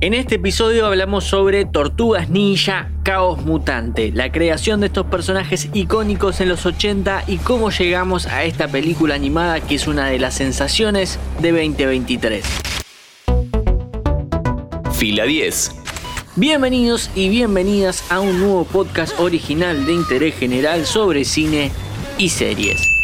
[0.00, 6.40] En este episodio hablamos sobre Tortugas Ninja Caos Mutante, la creación de estos personajes icónicos
[6.40, 10.34] en los 80 y cómo llegamos a esta película animada que es una de las
[10.34, 12.44] sensaciones de 2023.
[14.92, 15.72] Fila 10.
[16.36, 21.72] Bienvenidos y bienvenidas a un nuevo podcast original de interés general sobre cine
[22.18, 22.97] y series.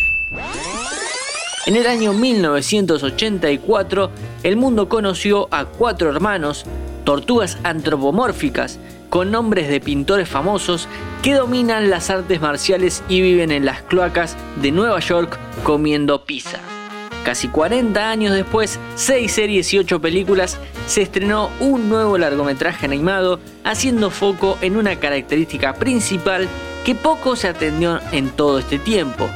[1.66, 4.10] En el año 1984,
[4.42, 6.66] el mundo conoció a cuatro hermanos,
[7.04, 8.78] tortugas antropomórficas,
[9.08, 10.88] con nombres de pintores famosos
[11.22, 16.58] que dominan las artes marciales y viven en las cloacas de Nueva York comiendo pizza.
[17.24, 23.40] Casi 40 años después, 6 series y 8 películas, se estrenó un nuevo largometraje animado
[23.64, 26.46] haciendo foco en una característica principal
[26.84, 29.30] que poco se atendió en todo este tiempo,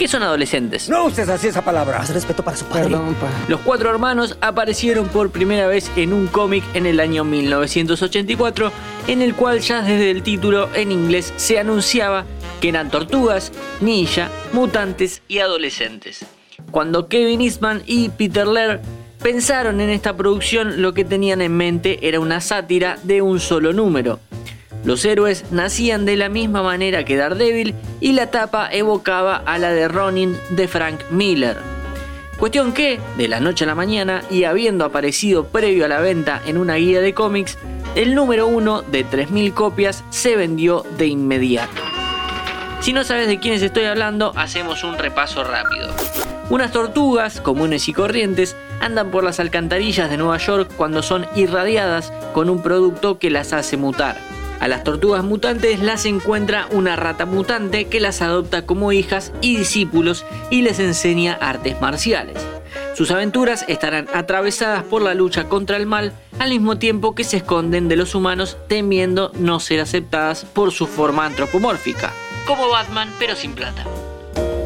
[0.00, 0.88] que son adolescentes.
[0.88, 1.98] No uses así esa palabra.
[1.98, 2.84] Más respeto para su padre.
[2.84, 3.28] Perdón, pa.
[3.48, 8.72] Los cuatro hermanos aparecieron por primera vez en un cómic en el año 1984,
[9.08, 12.24] en el cual ya desde el título en inglés se anunciaba
[12.62, 13.52] que eran tortugas,
[13.82, 16.24] ninja, mutantes y adolescentes.
[16.70, 18.80] Cuando Kevin Eastman y Peter Laird
[19.22, 23.74] pensaron en esta producción, lo que tenían en mente era una sátira de un solo
[23.74, 24.18] número.
[24.84, 29.70] Los héroes nacían de la misma manera que Daredevil y la tapa evocaba a la
[29.72, 31.56] de Ronin de Frank Miller.
[32.38, 36.40] Cuestión que, de la noche a la mañana y habiendo aparecido previo a la venta
[36.46, 37.58] en una guía de cómics,
[37.94, 41.82] el número uno de 3.000 copias se vendió de inmediato.
[42.80, 45.90] Si no sabes de quiénes estoy hablando, hacemos un repaso rápido.
[46.48, 52.10] Unas tortugas, comunes y corrientes, andan por las alcantarillas de Nueva York cuando son irradiadas
[52.32, 54.29] con un producto que las hace mutar.
[54.60, 59.56] A las tortugas mutantes las encuentra una rata mutante que las adopta como hijas y
[59.56, 62.36] discípulos y les enseña artes marciales.
[62.94, 67.38] Sus aventuras estarán atravesadas por la lucha contra el mal al mismo tiempo que se
[67.38, 72.12] esconden de los humanos temiendo no ser aceptadas por su forma antropomórfica,
[72.46, 73.86] como Batman pero sin plata.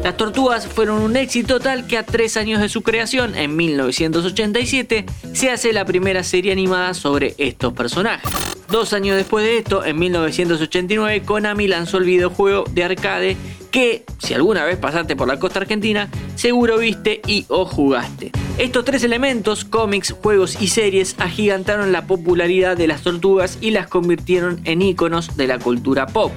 [0.05, 5.03] Las tortugas fueron un éxito tal que a tres años de su creación, en 1987,
[5.33, 8.29] se hace la primera serie animada sobre estos personajes.
[8.69, 13.35] Dos años después de esto, en 1989, Konami lanzó el videojuego de arcade
[13.71, 18.31] que, si alguna vez pasaste por la costa argentina, seguro viste y o jugaste.
[18.59, 23.87] Estos tres elementos, cómics, juegos y series, agigantaron la popularidad de las tortugas y las
[23.87, 26.31] convirtieron en íconos de la cultura pop.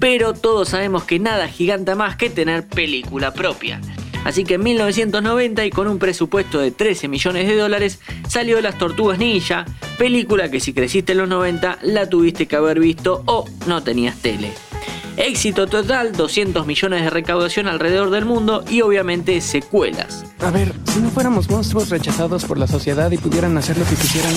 [0.00, 3.80] Pero todos sabemos que nada giganta más que tener película propia.
[4.24, 8.78] Así que en 1990 y con un presupuesto de 13 millones de dólares salió Las
[8.78, 9.64] Tortugas Ninja,
[9.98, 14.16] película que si creciste en los 90 la tuviste que haber visto o no tenías
[14.16, 14.52] tele.
[15.16, 20.24] Éxito total, 200 millones de recaudación alrededor del mundo y obviamente secuelas.
[20.40, 23.96] A ver, si no fuéramos monstruos rechazados por la sociedad y pudieran hacer lo que
[23.96, 24.32] quisieran,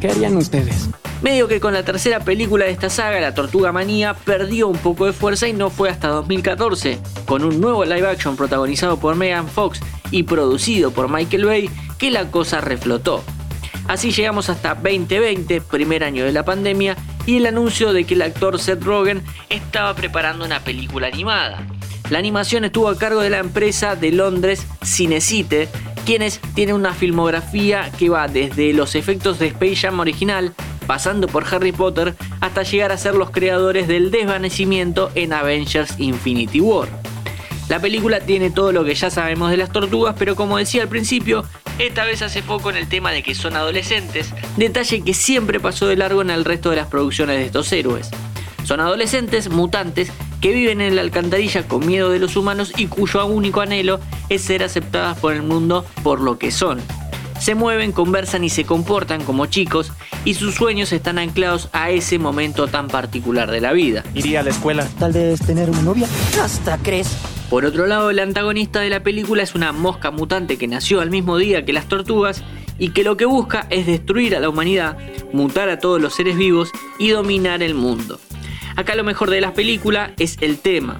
[0.00, 0.88] ¿qué harían ustedes?
[1.22, 5.06] Medio que con la tercera película de esta saga, La Tortuga Manía, perdió un poco
[5.06, 9.48] de fuerza y no fue hasta 2014, con un nuevo live action protagonizado por Megan
[9.48, 9.80] Fox
[10.12, 13.24] y producido por Michael Bay, que la cosa reflotó.
[13.88, 16.94] Así llegamos hasta 2020, primer año de la pandemia,
[17.24, 21.66] y el anuncio de que el actor Seth Rogen estaba preparando una película animada.
[22.10, 25.70] La animación estuvo a cargo de la empresa de Londres Cinecite,
[26.04, 30.52] quienes tienen una filmografía que va desde los efectos de Space Jam original,
[30.86, 36.60] pasando por Harry Potter, hasta llegar a ser los creadores del desvanecimiento en Avengers Infinity
[36.60, 36.88] War.
[37.70, 40.88] La película tiene todo lo que ya sabemos de las tortugas, pero como decía al
[40.88, 41.44] principio,
[41.78, 45.86] esta vez hace foco en el tema de que son adolescentes, detalle que siempre pasó
[45.86, 48.10] de largo en el resto de las producciones de estos héroes.
[48.64, 53.24] Son adolescentes mutantes que viven en la alcantarilla con miedo de los humanos y cuyo
[53.26, 56.80] único anhelo es ser aceptadas por el mundo por lo que son.
[57.40, 59.92] Se mueven, conversan y se comportan como chicos
[60.24, 64.02] y sus sueños están anclados a ese momento tan particular de la vida.
[64.14, 64.86] Iría a la escuela.
[64.98, 66.08] Tal vez tener una novia.
[66.42, 67.08] Hasta crees.
[67.50, 71.10] Por otro lado, el antagonista de la película es una mosca mutante que nació al
[71.10, 72.44] mismo día que las tortugas
[72.78, 74.98] y que lo que busca es destruir a la humanidad,
[75.32, 78.20] mutar a todos los seres vivos y dominar el mundo.
[78.76, 80.96] Acá lo mejor de la película es el tema.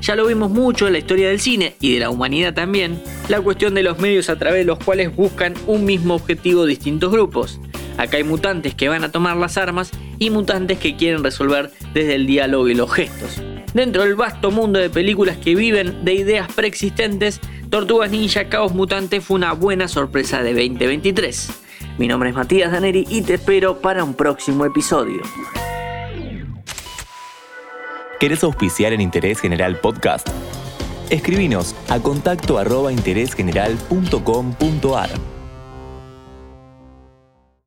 [0.00, 3.40] Ya lo vimos mucho en la historia del cine y de la humanidad también, la
[3.40, 7.60] cuestión de los medios a través de los cuales buscan un mismo objetivo distintos grupos.
[7.96, 9.90] Acá hay mutantes que van a tomar las armas
[10.20, 13.37] y mutantes que quieren resolver desde el diálogo y los gestos.
[13.74, 19.20] Dentro del vasto mundo de películas que viven de ideas preexistentes, Tortugas Ninja Caos Mutante
[19.20, 21.50] fue una buena sorpresa de 2023.
[21.98, 25.20] Mi nombre es Matías Daneri y te espero para un próximo episodio.
[28.18, 30.28] ¿Querés auspiciar en Interés General Podcast?
[31.10, 35.37] Escribinos a contacto arroba interésgeneral.com.ar.